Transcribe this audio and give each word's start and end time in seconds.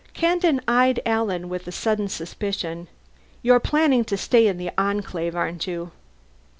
Kandin 0.15 0.61
eyed 0.67 0.99
Alan 1.05 1.47
with 1.47 1.71
sudden 1.71 2.07
suspicion. 2.07 2.87
"You're 3.43 3.59
planning 3.59 4.03
to 4.05 4.17
stay 4.17 4.47
in 4.47 4.57
the 4.57 4.71
Enclave, 4.75 5.35
aren't 5.35 5.67
you?" 5.67 5.91